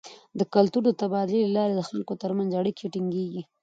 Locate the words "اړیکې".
2.59-2.85